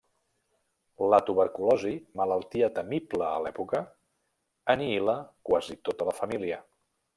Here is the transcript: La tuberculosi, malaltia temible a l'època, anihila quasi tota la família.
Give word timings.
La 1.13 1.19
tuberculosi, 1.27 1.91
malaltia 2.21 2.71
temible 2.79 3.27
a 3.33 3.37
l'època, 3.45 3.83
anihila 4.77 5.17
quasi 5.51 5.81
tota 5.91 6.11
la 6.11 6.19
família. 6.25 6.61